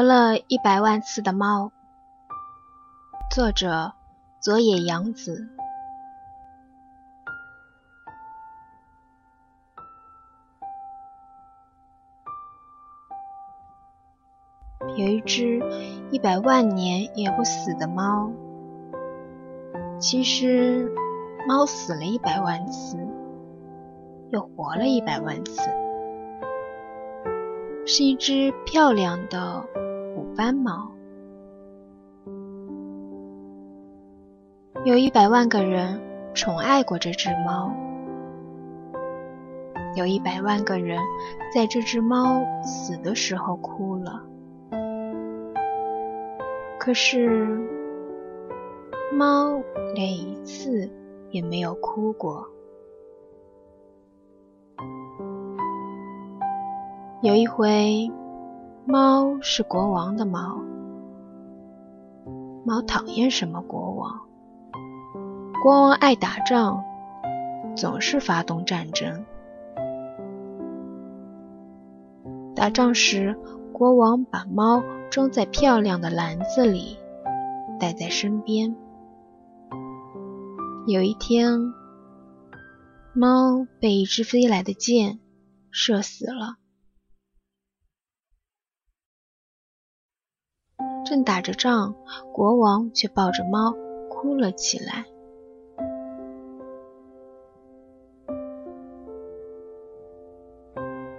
[0.00, 1.72] 活了一百万次的猫，
[3.30, 3.92] 作者
[4.40, 5.46] 佐野洋子。
[14.96, 15.60] 有一只
[16.10, 18.32] 一百万年也不死的猫，
[19.98, 20.90] 其实
[21.46, 22.96] 猫死了一百万次，
[24.30, 25.60] 又活了一百万次，
[27.86, 29.62] 是一只漂亮的。
[30.36, 30.90] 斑猫，
[34.84, 36.00] 有一百万个人
[36.32, 37.70] 宠爱过这只猫，
[39.96, 40.98] 有一百万个人
[41.54, 44.22] 在这只猫死的时候哭了，
[46.78, 47.68] 可是
[49.12, 49.60] 猫
[49.94, 50.88] 连一次
[51.30, 52.46] 也没有哭过。
[57.20, 58.10] 有一回。
[58.90, 60.58] 猫是国王的猫，
[62.64, 64.22] 猫讨厌什么国王？
[65.62, 66.82] 国王爱打仗，
[67.76, 69.24] 总是发动战争。
[72.56, 73.38] 打仗时，
[73.72, 76.98] 国王把猫装在漂亮的篮子里，
[77.78, 78.74] 带在身边。
[80.88, 81.60] 有一天，
[83.12, 85.20] 猫被一支飞来的箭
[85.70, 86.59] 射死了。
[91.10, 91.96] 正打着仗，
[92.32, 93.74] 国王却抱着猫
[94.08, 95.04] 哭了起来。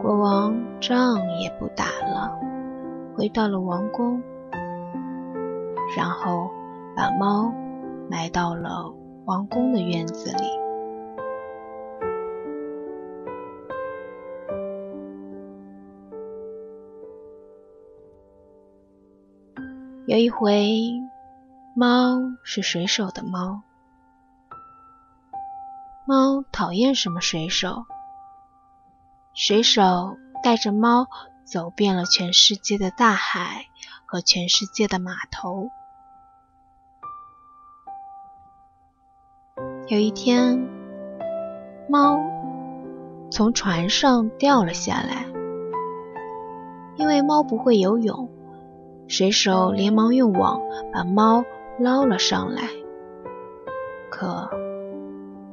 [0.00, 2.34] 国王仗也不打了，
[3.14, 4.22] 回到了王宫，
[5.94, 6.48] 然后
[6.96, 7.52] 把猫
[8.10, 8.90] 埋到了
[9.26, 10.63] 王宫的院子里。
[20.14, 21.02] 有一回，
[21.74, 23.62] 猫是水手的猫。
[26.06, 27.84] 猫讨厌什么水手？
[29.32, 31.08] 水手带着猫
[31.42, 33.66] 走遍了全世界的大海
[34.06, 35.68] 和全世界的码头。
[39.88, 40.64] 有一天，
[41.88, 42.20] 猫
[43.32, 45.26] 从船上掉了下来，
[46.94, 48.30] 因为猫不会游泳。
[49.06, 51.44] 水手连忙用网把猫
[51.78, 52.62] 捞了上来，
[54.10, 54.50] 可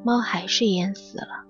[0.03, 1.45] 猫还是淹死了。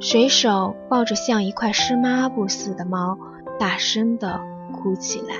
[0.00, 3.18] 水手抱着像一块湿抹布似的猫，
[3.58, 4.40] 大声的
[4.72, 5.34] 哭起来。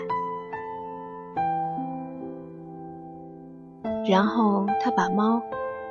[4.07, 5.43] 然后他把猫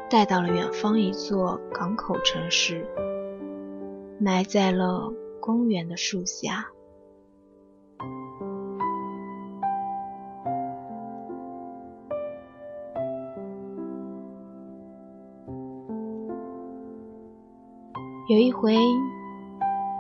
[0.10, 2.86] 带到了远方一座港口城市，
[4.19, 6.68] 埋在了公园的树下。
[18.30, 18.78] 有一回，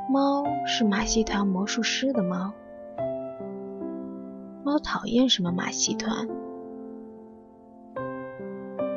[0.07, 2.53] 猫是马戏团魔术师的猫。
[4.63, 6.27] 猫讨厌什么马戏团？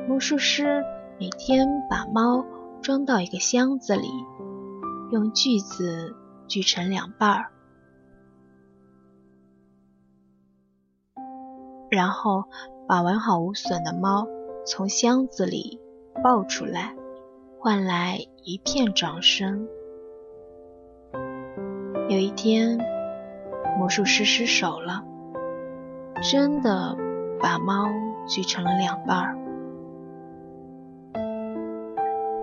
[0.07, 0.85] 魔术师
[1.19, 2.45] 每天把猫
[2.83, 4.07] 装到一个箱子里，
[5.13, 6.15] 用锯子
[6.47, 7.51] 锯成两半儿，
[11.91, 12.45] 然后
[12.87, 14.27] 把完好无损的猫
[14.67, 15.81] 从箱子里
[16.23, 16.95] 抱出来，
[17.65, 19.69] 换来一片掌声。
[22.09, 22.77] 有一天，
[23.79, 25.05] 魔术师失手了，
[26.29, 26.97] 真的
[27.41, 27.87] 把猫
[28.27, 29.39] 锯成了两半儿。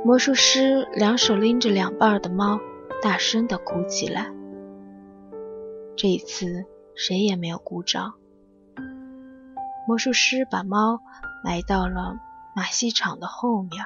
[0.05, 2.57] 魔术师两手拎着两半的猫，
[3.01, 4.31] 大声地哭起来。
[5.97, 6.63] 这一次，
[6.95, 8.13] 谁也没有鼓掌。
[9.85, 11.01] 魔术师把猫
[11.43, 12.15] 埋到了
[12.55, 13.83] 马戏场的后面。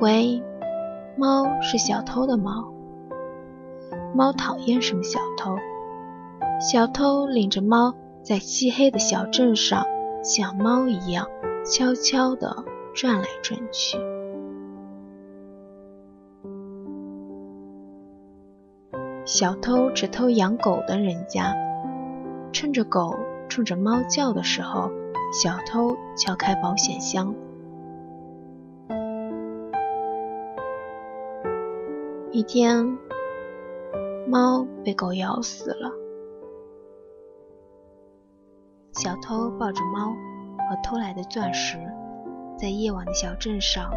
[0.00, 0.42] 喂，
[1.14, 2.72] 猫是小偷的猫。
[4.14, 5.54] 猫讨厌什么小偷？
[6.58, 9.84] 小偷领着猫在漆黑的小镇上，
[10.24, 11.28] 像猫一样
[11.66, 12.64] 悄悄地
[12.94, 13.98] 转来转去。
[19.26, 21.54] 小偷只偷养狗的人家，
[22.52, 23.14] 趁着狗
[23.50, 24.90] 冲着猫叫的时候，
[25.30, 27.34] 小偷撬开保险箱。
[32.40, 32.96] 一天，
[34.26, 35.92] 猫被狗咬死了。
[38.92, 40.06] 小偷抱着猫
[40.56, 41.76] 和偷来的钻石，
[42.58, 43.90] 在夜晚的小镇上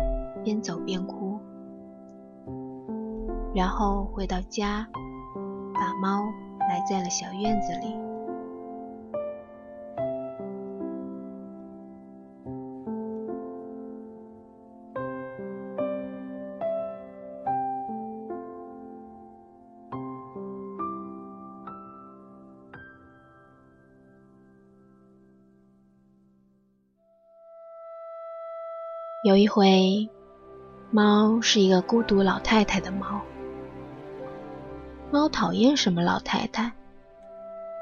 [0.43, 1.39] 边走边哭，
[3.55, 4.89] 然后回到家，
[5.73, 6.25] 把猫
[6.67, 7.95] 埋在了小院子里。
[29.23, 30.09] 有一回，
[30.91, 33.21] 猫是一个孤独老太太的猫。
[35.13, 36.73] 猫讨厌什么老太太？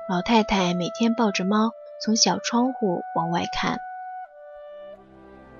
[0.07, 3.79] 老太太每天抱着猫从小窗户往外看。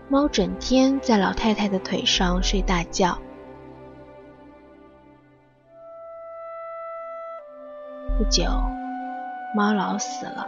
[0.07, 3.17] 猫整天在老太太的腿上睡大觉。
[8.19, 8.43] 不久，
[9.55, 10.47] 猫老死了。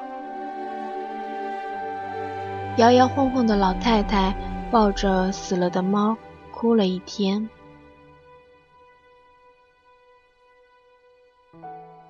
[2.77, 4.31] 摇摇晃晃的老太太。
[4.73, 6.17] 抱着死了的猫，
[6.51, 7.47] 哭了一天。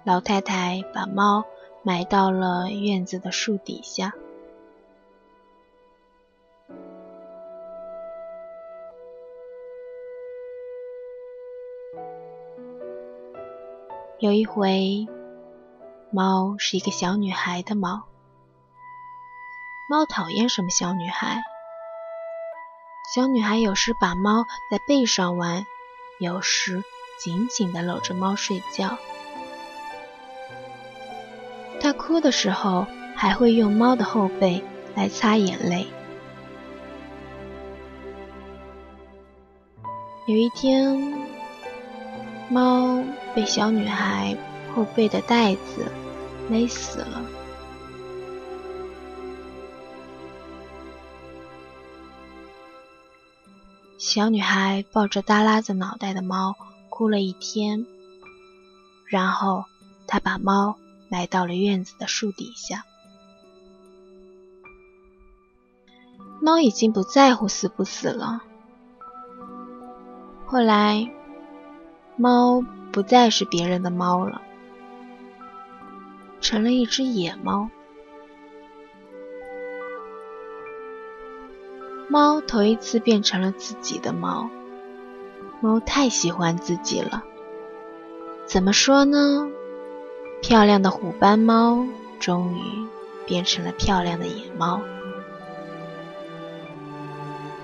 [0.06, 1.44] 老太太把猫
[1.83, 4.13] 埋到了院子的树底下。
[14.19, 15.06] 有一回，
[16.12, 18.04] 猫是一个小女孩的猫。
[19.89, 21.44] 猫讨厌什么小女孩？
[23.11, 25.67] 小女孩有时把猫在背上玩，
[26.19, 26.83] 有时
[27.19, 28.97] 紧紧地搂着猫睡觉。
[31.79, 34.63] 她哭的时候，还会用猫的后背
[34.95, 35.85] 来擦眼泪。
[40.25, 41.13] 有一天，
[42.49, 43.04] 猫
[43.35, 44.35] 被小女孩
[44.73, 45.92] 后背的带子
[46.49, 47.21] 勒死了。
[54.06, 56.57] 小女孩抱着耷拉着脑袋的猫
[56.90, 57.88] 哭了一天，
[59.06, 59.64] 然后
[60.07, 60.76] 她把猫
[61.07, 62.83] 埋到了院子的树底下。
[66.42, 68.44] 猫已经不在乎死不死了。
[70.45, 71.10] 后来，
[72.18, 74.42] 猫不再是别人的猫了，
[76.42, 77.69] 成了一只野猫。
[82.13, 84.47] 猫头一次变成了自己的猫，
[85.61, 87.23] 猫太喜欢自己了。
[88.45, 89.49] 怎么说呢？
[90.39, 91.83] 漂亮的虎斑猫
[92.19, 92.61] 终于
[93.25, 94.79] 变成了漂亮的野猫。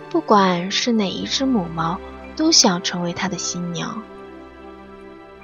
[0.10, 2.00] 不管是哪一只母猫，
[2.36, 4.02] 都想成为它的新娘。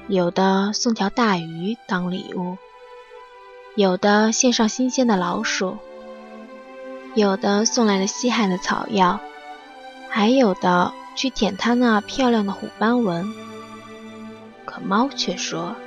[0.08, 2.58] 有的送条大鱼当礼物，
[3.76, 5.78] 有的献上新鲜的老鼠。
[7.16, 9.22] 有的送来了稀罕的草药，
[10.10, 13.34] 还有的去舔它那漂亮的虎斑纹。
[14.66, 15.78] 可猫却说：“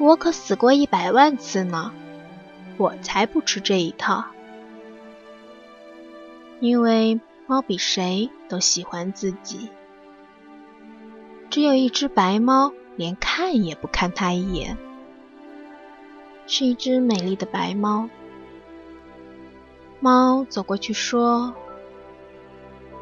[0.00, 1.92] 我可死过一百万次呢，
[2.78, 4.24] 我才不吃这一套。”
[6.58, 9.68] 因为猫比谁都喜欢自己。
[11.48, 14.76] 只有一只白猫连看也不看它一眼，
[16.48, 18.08] 是一只美丽的白猫。
[20.00, 21.54] 猫走过去说：“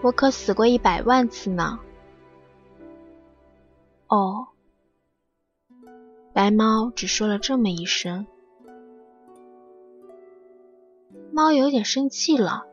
[0.03, 1.79] 我可死过一百万次呢。”
[4.09, 4.49] 哦，
[6.33, 8.27] 白猫只说了这么一声。
[11.33, 12.65] 猫有点生气了，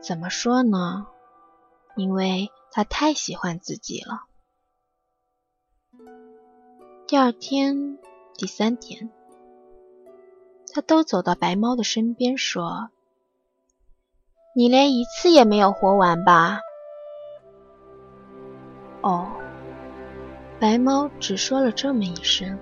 [0.00, 1.06] 怎么说呢？
[1.94, 4.24] 因为它太喜欢自己了。
[7.06, 7.98] 第二天、
[8.36, 9.10] 第三天，
[10.72, 12.90] 它都走到白猫的身边，说
[14.56, 16.62] ：“你连一次也没有活完吧？”
[19.04, 19.28] 哦，
[20.58, 22.58] 白猫只说了这么一声。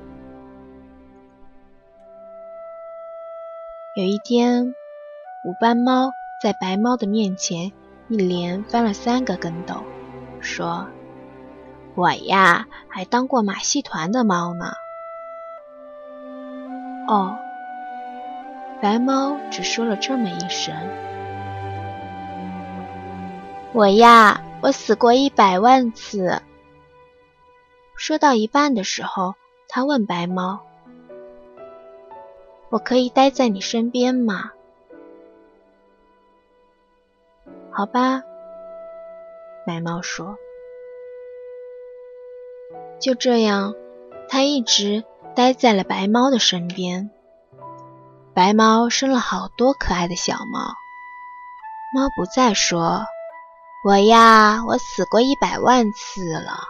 [3.95, 4.75] 有一天。
[5.47, 7.71] 五斑猫在白猫的面前
[8.09, 9.85] 一连翻了三个跟斗，
[10.41, 10.89] 说
[11.95, 14.73] ：“我呀，还当过马戏团的猫呢。”
[17.09, 17.37] 哦，
[18.81, 20.75] 白猫只说了这么一声
[23.75, 26.41] ：“我呀，我死过一百万次。”
[27.97, 29.35] 说到一半的时候，
[29.69, 30.61] 他问白猫
[32.71, 34.53] ：“我可以待在你身边吗？”
[37.73, 38.23] 好吧，
[39.67, 40.39] 白猫说。
[43.01, 43.75] 就这样，
[44.29, 45.03] 他一直
[45.35, 47.11] 待在了白猫的身边。
[48.33, 50.61] 白猫生了好多可爱的小猫。
[51.93, 53.05] 猫不再说
[53.85, 56.65] ：“我呀，我死过一百万次了。”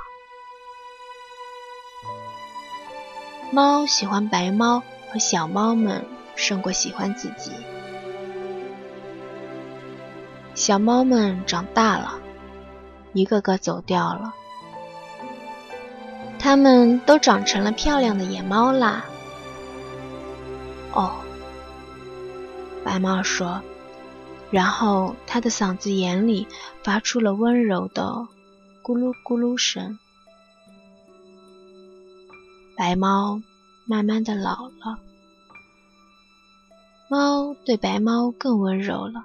[3.54, 6.04] 猫喜欢白猫和小猫们，
[6.34, 7.52] 胜过喜欢自己。
[10.56, 12.18] 小猫们长大了，
[13.12, 14.34] 一个个走掉了。
[16.36, 19.04] 它们都长成了漂亮的野猫啦。
[20.92, 21.12] 哦，
[22.84, 23.62] 白猫说，
[24.54, 26.46] 然后他的嗓子眼里
[26.84, 28.28] 发出了温柔的
[28.84, 29.98] 咕噜咕噜声。
[32.76, 33.42] 白猫
[33.84, 35.00] 慢慢的老了，
[37.10, 39.24] 猫对白猫更温柔了。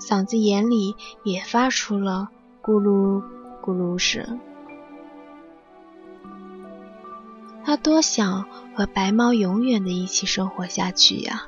[0.00, 2.30] 嗓子眼里也发出了
[2.64, 3.22] 咕噜
[3.62, 4.40] 咕噜声。
[7.64, 11.46] 他多想和白猫永远的一起生活下去呀！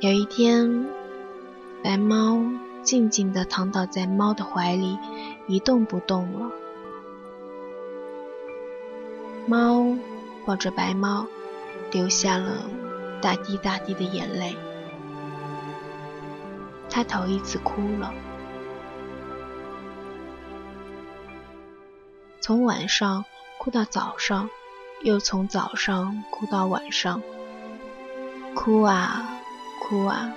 [0.00, 0.86] 有一天，
[1.84, 2.40] 白猫
[2.82, 4.98] 静静地躺倒在猫的怀里，
[5.46, 6.50] 一动不动了。
[9.46, 9.94] 猫
[10.46, 11.26] 抱着白猫，
[11.92, 12.64] 流下了。
[13.20, 14.56] 大滴大滴的眼泪，
[16.88, 18.14] 它头一次哭了。
[22.40, 23.26] 从晚上
[23.58, 24.48] 哭到早上，
[25.02, 27.22] 又从早上哭到晚上，
[28.54, 29.39] 哭啊
[29.80, 30.32] 哭啊，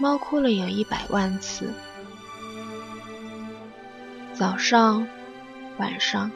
[0.00, 1.72] 猫哭了有一百万次。
[4.32, 5.06] 早上，
[5.76, 6.30] 晚上。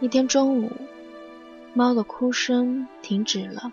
[0.00, 0.70] 一天中午，
[1.74, 3.72] 猫的哭声停止了。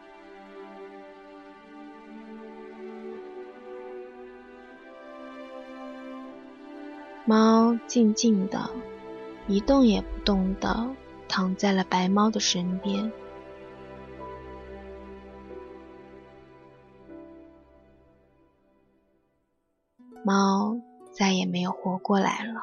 [7.25, 8.69] 猫静静的，
[9.48, 10.89] 一动也不动的
[11.29, 13.09] 躺在了白猫的身边。
[20.25, 20.77] 猫
[21.13, 22.62] 再也没有活过来了。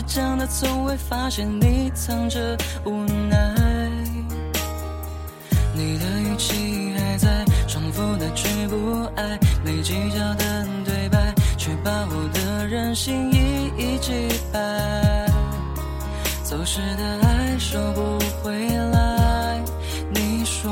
[0.00, 3.54] 倔强的从未发现你藏着无奈
[5.74, 15.26] 你的语气还在重复的句不爱没计较的对白却把我的任性一一击败
[16.42, 18.52] 走失的爱收不回
[18.92, 19.62] 来
[20.14, 20.70] 你说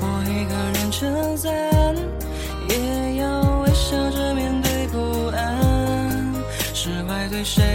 [0.00, 1.52] 我一个人撑伞
[2.68, 5.64] 也要微笑着面对不安。
[6.72, 7.73] 释怀对谁？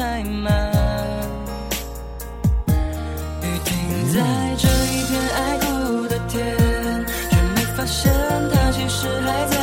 [0.00, 0.72] 太慢。
[3.42, 3.76] 雨停
[4.10, 4.16] 在
[4.56, 6.56] 这一片爱哭的天，
[7.30, 8.10] 却没发现
[8.50, 9.59] 它其实还在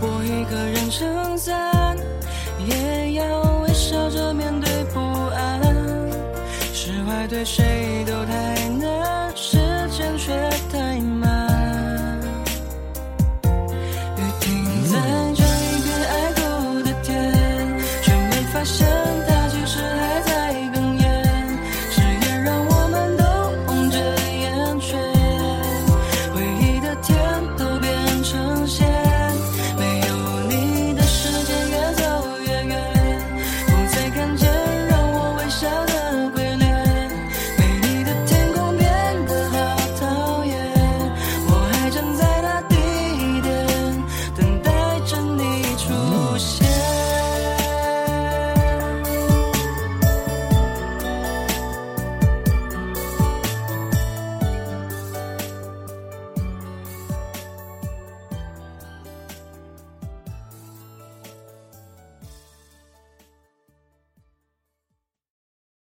[0.00, 1.96] 我一个人撑伞，
[2.66, 5.60] 也要微笑着面对不安。
[6.72, 8.49] 释怀对谁都太